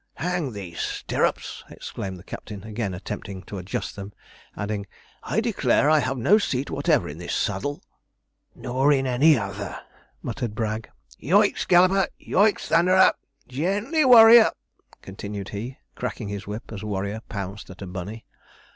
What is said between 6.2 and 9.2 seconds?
seat whatever in this saddle.' 'Nor in